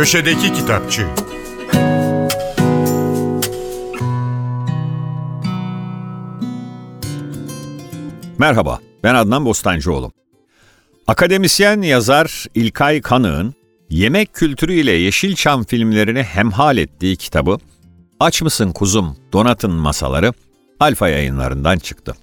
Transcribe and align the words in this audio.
Köşedeki 0.00 0.52
Kitapçı 0.52 1.06
Merhaba, 8.38 8.78
ben 9.02 9.14
Adnan 9.14 9.44
Bostancıoğlu. 9.44 10.12
Akademisyen 11.06 11.82
yazar 11.82 12.46
İlkay 12.54 13.00
Kanık'ın 13.00 13.54
yemek 13.90 14.34
kültürüyle 14.34 14.92
Yeşilçam 14.92 15.64
filmlerini 15.64 16.22
hemhal 16.22 16.78
ettiği 16.78 17.16
kitabı 17.16 17.58
Aç 18.20 18.42
mısın 18.42 18.72
kuzum, 18.72 19.16
Donat'ın 19.32 19.72
masaları 19.72 20.32
Alfa 20.80 21.08
yayınlarından 21.08 21.78
çıktı. 21.78 22.14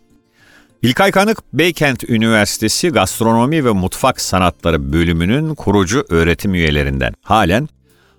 İlkay 0.81 1.11
Kanık, 1.11 1.37
Beykent 1.53 2.09
Üniversitesi 2.09 2.89
Gastronomi 2.89 3.65
ve 3.65 3.71
Mutfak 3.71 4.21
Sanatları 4.21 4.93
bölümünün 4.93 5.55
kurucu 5.55 6.05
öğretim 6.09 6.53
üyelerinden. 6.53 7.13
Halen 7.21 7.69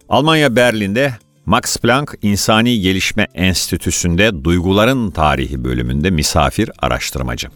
Almanya 0.08 0.56
Berlin'de 0.56 1.14
Max 1.46 1.76
Planck 1.76 2.14
İnsani 2.22 2.80
Gelişme 2.80 3.26
Enstitüsü'nde 3.34 4.44
Duyguların 4.44 5.10
Tarihi 5.10 5.64
bölümünde 5.64 6.10
misafir 6.10 6.70
araştırmacı. 6.78 7.48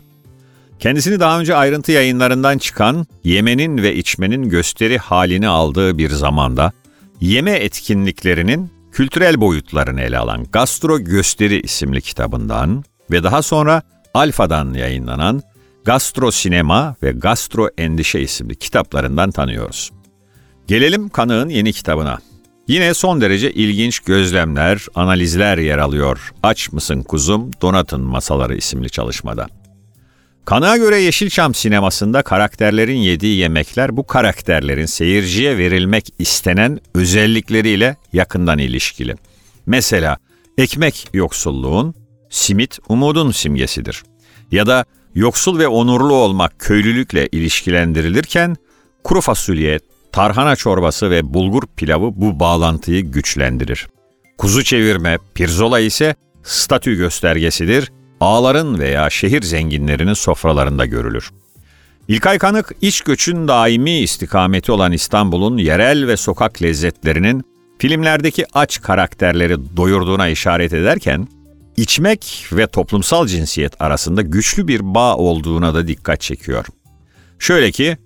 Kendisini 0.78 1.20
daha 1.20 1.40
önce 1.40 1.54
ayrıntı 1.54 1.92
yayınlarından 1.92 2.58
çıkan 2.58 3.06
Yemenin 3.24 3.82
ve 3.82 3.94
içmenin 3.94 4.48
gösteri 4.48 4.98
halini 4.98 5.48
aldığı 5.48 5.98
bir 5.98 6.10
zamanda 6.10 6.72
yeme 7.20 7.52
etkinliklerinin 7.52 8.70
kültürel 8.92 9.40
boyutlarını 9.40 10.00
ele 10.00 10.18
alan 10.18 10.44
Gastro 10.52 10.98
Gösteri 10.98 11.60
isimli 11.60 12.00
kitabından 12.00 12.84
ve 13.10 13.22
daha 13.22 13.42
sonra 13.42 13.82
Alfa'dan 14.14 14.74
yayınlanan 14.74 15.42
Gastro 15.84 16.30
Sinema 16.30 16.96
ve 17.02 17.12
Gastro 17.12 17.68
Endişe 17.78 18.20
isimli 18.20 18.56
kitaplarından 18.56 19.30
tanıyoruz. 19.30 19.90
Gelelim 20.66 21.08
Kanık'ın 21.08 21.48
yeni 21.48 21.72
kitabına. 21.72 22.18
Yine 22.68 22.94
son 22.94 23.20
derece 23.20 23.52
ilginç 23.52 24.00
gözlemler, 24.00 24.86
analizler 24.94 25.58
yer 25.58 25.78
alıyor. 25.78 26.32
Aç 26.42 26.72
mısın 26.72 27.02
kuzum, 27.02 27.50
Donat'ın 27.62 28.00
Masaları 28.00 28.56
isimli 28.56 28.90
çalışmada. 28.90 29.48
Kanığa 30.44 30.76
göre 30.76 31.00
Yeşilçam 31.00 31.54
sinemasında 31.54 32.22
karakterlerin 32.22 32.96
yediği 32.96 33.38
yemekler 33.38 33.96
bu 33.96 34.06
karakterlerin 34.06 34.86
seyirciye 34.86 35.58
verilmek 35.58 36.08
istenen 36.18 36.80
özellikleriyle 36.94 37.96
yakından 38.12 38.58
ilişkili. 38.58 39.14
Mesela 39.66 40.18
ekmek 40.58 41.08
yoksulluğun, 41.14 41.94
simit 42.32 42.78
umudun 42.88 43.30
simgesidir. 43.30 44.02
Ya 44.52 44.66
da 44.66 44.84
yoksul 45.14 45.58
ve 45.58 45.68
onurlu 45.68 46.14
olmak 46.14 46.58
köylülükle 46.58 47.28
ilişkilendirilirken 47.32 48.56
kuru 49.04 49.20
fasulye, 49.20 49.78
tarhana 50.12 50.56
çorbası 50.56 51.10
ve 51.10 51.34
bulgur 51.34 51.62
pilavı 51.76 52.10
bu 52.16 52.40
bağlantıyı 52.40 53.02
güçlendirir. 53.10 53.88
Kuzu 54.38 54.64
çevirme, 54.64 55.18
pirzola 55.34 55.80
ise 55.80 56.14
statü 56.42 56.96
göstergesidir, 56.96 57.92
ağların 58.20 58.78
veya 58.78 59.10
şehir 59.10 59.42
zenginlerinin 59.42 60.14
sofralarında 60.14 60.86
görülür. 60.86 61.30
İlkay 62.08 62.38
Kanık, 62.38 62.72
iç 62.80 63.00
göçün 63.00 63.48
daimi 63.48 63.98
istikameti 63.98 64.72
olan 64.72 64.92
İstanbul'un 64.92 65.56
yerel 65.56 66.06
ve 66.06 66.16
sokak 66.16 66.62
lezzetlerinin 66.62 67.44
filmlerdeki 67.78 68.44
aç 68.54 68.80
karakterleri 68.80 69.76
doyurduğuna 69.76 70.28
işaret 70.28 70.72
ederken, 70.72 71.28
içmek 71.76 72.46
ve 72.52 72.66
toplumsal 72.66 73.26
cinsiyet 73.26 73.82
arasında 73.82 74.22
güçlü 74.22 74.68
bir 74.68 74.94
bağ 74.94 75.16
olduğuna 75.16 75.74
da 75.74 75.88
dikkat 75.88 76.20
çekiyor. 76.20 76.66
Şöyle 77.38 77.70
ki, 77.70 77.96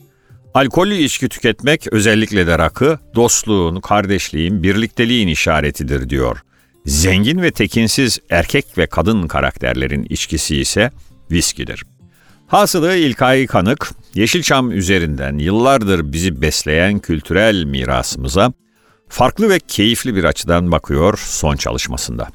alkollü 0.55 0.95
içki 0.95 1.29
tüketmek 1.29 1.93
özellikle 1.93 2.47
de 2.47 2.59
rakı, 2.59 2.99
dostluğun, 3.15 3.81
kardeşliğin, 3.81 4.63
birlikteliğin 4.63 5.29
işaretidir 5.29 6.11
diyor. 6.11 6.43
Zengin 6.87 7.43
ve 7.43 7.51
tekinsiz 7.51 8.19
erkek 8.31 8.79
ve 8.79 8.87
kadın 8.87 9.29
karakterlerin 9.29 10.07
içkisi 10.11 10.57
ise 10.57 10.91
viskidir. 11.31 11.85
Hasılı 12.47 12.97
İlkay 12.97 13.47
Kanık, 13.47 13.91
Yeşilçam 14.15 14.71
üzerinden 14.71 15.39
yıllardır 15.39 16.13
bizi 16.13 16.43
besleyen 16.43 16.99
kültürel 16.99 17.65
mirasımıza 17.65 18.53
farklı 19.09 19.49
ve 19.49 19.59
keyifli 19.59 20.17
bir 20.17 20.25
açıdan 20.25 20.73
bakıyor 20.73 21.19
son 21.19 21.57
çalışmasında. 21.57 22.29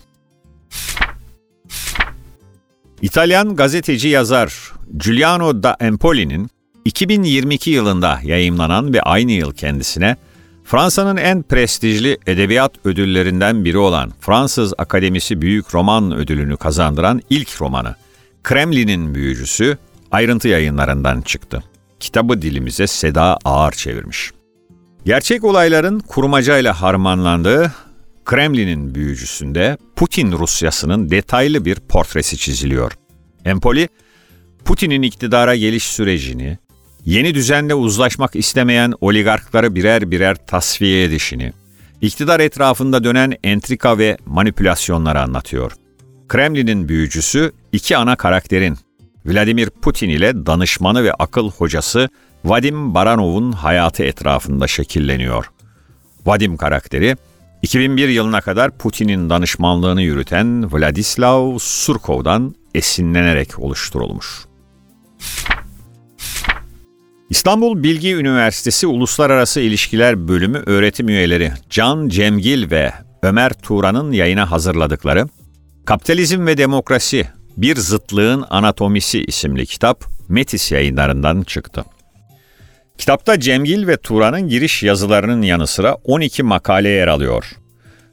İtalyan 3.02 3.56
gazeteci 3.56 4.08
yazar 4.08 4.72
Giuliano 4.98 5.64
da 5.64 5.78
Empoli'nin 5.80 6.50
2022 6.86 7.70
yılında 7.70 8.20
yayımlanan 8.24 8.94
ve 8.94 9.02
aynı 9.02 9.32
yıl 9.32 9.54
kendisine 9.54 10.16
Fransa'nın 10.64 11.18
en 11.18 11.44
prestijli 11.44 12.18
edebiyat 12.28 12.86
ödüllerinden 12.86 13.66
biri 13.66 13.78
olan 13.78 14.12
Fransız 14.20 14.74
Akademisi 14.78 15.42
Büyük 15.42 15.76
Roman 15.76 16.12
Ödülünü 16.16 16.58
kazandıran 16.58 17.22
ilk 17.30 17.62
romanı 17.62 17.96
Kremlin'in 18.44 19.16
Büyücüsü 19.16 19.78
ayrıntı 20.12 20.48
yayınlarından 20.48 21.22
çıktı. 21.22 21.64
Kitabı 22.00 22.42
dilimize 22.42 22.88
Seda 22.88 23.38
Ağır 23.46 23.72
çevirmiş. 23.72 24.32
Gerçek 25.06 25.44
olayların 25.44 26.00
kurmacayla 26.00 26.82
harmanlandığı 26.82 27.72
Kremlin'in 28.26 28.96
büyücüsünde 28.96 29.78
Putin 29.96 30.32
Rusyası'nın 30.32 31.10
detaylı 31.10 31.66
bir 31.66 31.76
portresi 31.76 32.38
çiziliyor. 32.38 32.92
Empoli, 33.46 33.90
Putin'in 34.66 35.02
iktidara 35.02 35.56
geliş 35.56 35.84
sürecini, 35.84 36.58
yeni 37.06 37.36
düzenle 37.36 37.74
uzlaşmak 37.74 38.36
istemeyen 38.36 38.94
oligarkları 39.02 39.76
birer 39.76 40.12
birer 40.12 40.46
tasfiye 40.48 41.04
edişini, 41.04 41.54
iktidar 42.02 42.40
etrafında 42.40 43.04
dönen 43.04 43.34
entrika 43.44 43.98
ve 43.98 44.18
manipülasyonları 44.26 45.22
anlatıyor. 45.22 45.72
Kremlin'in 46.28 46.90
büyücüsü 46.90 47.52
iki 47.72 47.98
ana 47.98 48.16
karakterin 48.16 48.78
Vladimir 49.26 49.70
Putin 49.70 50.10
ile 50.10 50.46
danışmanı 50.46 51.04
ve 51.04 51.14
akıl 51.14 51.52
hocası 51.52 52.10
Vadim 52.46 52.94
Baranov'un 52.94 53.52
hayatı 53.52 54.04
etrafında 54.04 54.68
şekilleniyor. 54.68 55.52
Vadim 56.26 56.58
karakteri 56.58 57.18
2001 57.62 58.10
yılına 58.10 58.42
kadar 58.42 58.78
Putin'in 58.78 59.30
danışmanlığını 59.30 60.02
yürüten 60.02 60.74
Vladislav 60.74 61.58
Surkov'dan 61.58 62.56
esinlenerek 62.74 63.60
oluşturulmuş. 63.60 64.46
İstanbul 67.30 67.84
Bilgi 67.84 68.16
Üniversitesi 68.16 68.88
Uluslararası 68.88 69.60
İlişkiler 69.60 70.28
Bölümü 70.28 70.64
öğretim 70.66 71.10
üyeleri 71.10 71.52
Can 71.70 72.10
Cemgil 72.10 72.72
ve 72.72 72.94
Ömer 73.24 73.54
Turan'ın 73.54 74.12
yayına 74.12 74.52
hazırladıkları 74.52 75.28
Kapitalizm 75.86 76.46
ve 76.46 76.58
Demokrasi 76.58 77.28
Bir 77.58 77.76
Zıtlığın 77.76 78.46
Anatomisi 78.50 79.24
isimli 79.24 79.66
kitap 79.66 80.06
Metis 80.30 80.72
yayınlarından 80.72 81.42
çıktı. 81.42 81.86
Kitapta 83.02 83.40
Cemgil 83.40 83.88
ve 83.88 83.98
Turan'ın 83.98 84.50
giriş 84.50 84.84
yazılarının 84.84 85.42
yanı 85.42 85.68
sıra 85.68 85.94
12 85.94 86.44
makale 86.44 86.90
yer 86.90 87.08
alıyor. 87.08 87.46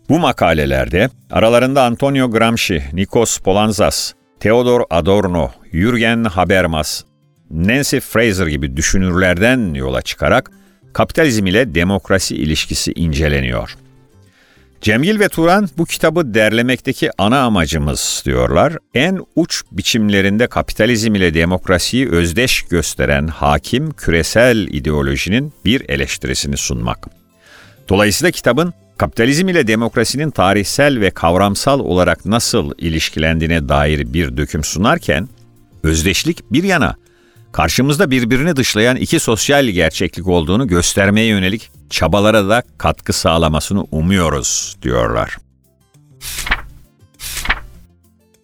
Bu 0.08 0.18
makalelerde 0.18 1.08
aralarında 1.30 1.82
Antonio 1.82 2.30
Gramsci, 2.30 2.82
Nikos 2.92 3.38
Polanzas, 3.38 4.12
Theodor 4.40 4.80
Adorno, 4.90 5.50
Jürgen 5.72 6.24
Habermas, 6.24 7.02
Nancy 7.50 7.98
Fraser 7.98 8.46
gibi 8.46 8.76
düşünürlerden 8.76 9.74
yola 9.74 10.02
çıkarak 10.02 10.50
kapitalizm 10.92 11.46
ile 11.46 11.74
demokrasi 11.74 12.36
ilişkisi 12.36 12.92
inceleniyor. 12.92 13.76
Cemgil 14.80 15.20
ve 15.20 15.28
Turan 15.28 15.68
bu 15.78 15.84
kitabı 15.84 16.34
derlemekteki 16.34 17.10
ana 17.18 17.40
amacımız 17.40 18.22
diyorlar. 18.24 18.76
En 18.94 19.20
uç 19.36 19.62
biçimlerinde 19.72 20.46
kapitalizm 20.46 21.14
ile 21.14 21.34
demokrasiyi 21.34 22.10
özdeş 22.10 22.62
gösteren 22.62 23.26
hakim 23.26 23.90
küresel 23.90 24.56
ideolojinin 24.56 25.52
bir 25.64 25.88
eleştirisini 25.88 26.56
sunmak. 26.56 27.06
Dolayısıyla 27.88 28.30
kitabın 28.30 28.74
kapitalizm 28.98 29.48
ile 29.48 29.66
demokrasinin 29.66 30.30
tarihsel 30.30 31.00
ve 31.00 31.10
kavramsal 31.10 31.80
olarak 31.80 32.26
nasıl 32.26 32.72
ilişkilendiğine 32.78 33.68
dair 33.68 34.12
bir 34.12 34.36
döküm 34.36 34.64
sunarken, 34.64 35.28
özdeşlik 35.82 36.52
bir 36.52 36.64
yana 36.64 36.96
karşımızda 37.52 38.10
birbirini 38.10 38.56
dışlayan 38.56 38.96
iki 38.96 39.20
sosyal 39.20 39.64
gerçeklik 39.64 40.28
olduğunu 40.28 40.66
göstermeye 40.66 41.26
yönelik 41.26 41.70
çabalara 41.90 42.48
da 42.48 42.62
katkı 42.78 43.12
sağlamasını 43.12 43.84
umuyoruz 43.90 44.76
diyorlar. 44.82 45.36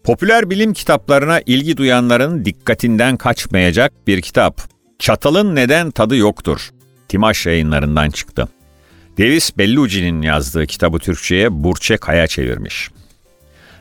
Popüler 0.04 0.50
bilim 0.50 0.72
kitaplarına 0.72 1.40
ilgi 1.46 1.76
duyanların 1.76 2.44
dikkatinden 2.44 3.16
kaçmayacak 3.16 3.92
bir 4.06 4.22
kitap. 4.22 4.60
Çatalın 4.98 5.54
Neden 5.54 5.90
Tadı 5.90 6.16
Yoktur. 6.16 6.70
Timaş 7.08 7.46
yayınlarından 7.46 8.10
çıktı. 8.10 8.48
Davis 9.18 9.58
Bellucci'nin 9.58 10.22
yazdığı 10.22 10.66
kitabı 10.66 10.98
Türkçe'ye 10.98 11.64
Burçe 11.64 11.96
Kaya 11.96 12.26
çevirmiş. 12.26 12.90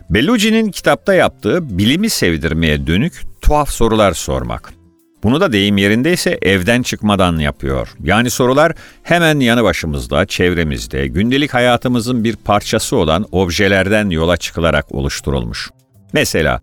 Bellucci'nin 0.09 0.71
kitapta 0.71 1.13
yaptığı 1.13 1.77
bilimi 1.77 2.09
sevdirmeye 2.09 2.87
dönük 2.87 3.21
tuhaf 3.41 3.69
sorular 3.69 4.13
sormak. 4.13 4.73
Bunu 5.23 5.41
da 5.41 5.51
deyim 5.51 5.77
yerindeyse 5.77 6.37
evden 6.41 6.81
çıkmadan 6.81 7.37
yapıyor. 7.37 7.89
Yani 8.03 8.29
sorular 8.29 8.73
hemen 9.03 9.39
yanı 9.39 9.63
başımızda, 9.63 10.25
çevremizde, 10.25 11.07
gündelik 11.07 11.53
hayatımızın 11.53 12.23
bir 12.23 12.35
parçası 12.35 12.95
olan 12.95 13.25
objelerden 13.31 14.09
yola 14.09 14.37
çıkılarak 14.37 14.91
oluşturulmuş. 14.91 15.69
Mesela 16.13 16.61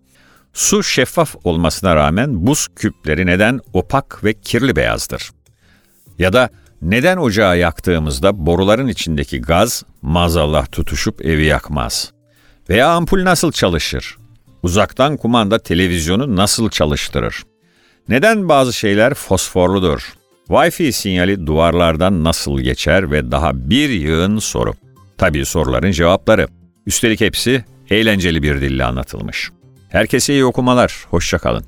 su 0.52 0.82
şeffaf 0.82 1.36
olmasına 1.44 1.96
rağmen 1.96 2.46
buz 2.46 2.68
küpleri 2.76 3.26
neden 3.26 3.60
opak 3.72 4.24
ve 4.24 4.32
kirli 4.32 4.76
beyazdır? 4.76 5.30
Ya 6.18 6.32
da 6.32 6.48
neden 6.82 7.16
ocağı 7.16 7.58
yaktığımızda 7.58 8.46
boruların 8.46 8.88
içindeki 8.88 9.40
gaz 9.40 9.82
mazallah 10.02 10.66
tutuşup 10.72 11.24
evi 11.24 11.44
yakmaz? 11.44 12.12
Veya 12.68 12.88
ampul 12.88 13.24
nasıl 13.24 13.52
çalışır? 13.52 14.16
Uzaktan 14.62 15.16
kumanda 15.16 15.58
televizyonu 15.58 16.36
nasıl 16.36 16.70
çalıştırır? 16.70 17.42
Neden 18.08 18.49
bazı 18.49 18.73
şeyler 18.73 19.14
fosforludur? 19.14 20.12
Wi-Fi 20.49 20.93
sinyali 20.93 21.47
duvarlardan 21.47 22.25
nasıl 22.25 22.61
geçer 22.61 23.11
ve 23.11 23.31
daha 23.31 23.70
bir 23.70 23.88
yığın 23.88 24.38
soru. 24.38 24.75
Tabii 25.19 25.44
soruların 25.44 25.91
cevapları. 25.91 26.49
Üstelik 26.87 27.20
hepsi 27.20 27.64
eğlenceli 27.91 28.43
bir 28.43 28.61
dille 28.61 28.85
anlatılmış. 28.85 29.50
Herkese 29.88 30.32
iyi 30.32 30.44
okumalar, 30.44 31.06
hoşçakalın. 31.11 31.64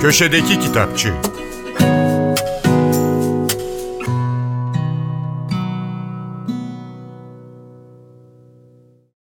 Köşedeki 0.00 0.60
Kitapçı 0.60 1.12